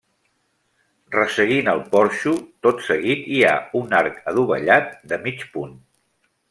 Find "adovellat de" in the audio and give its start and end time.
4.33-5.25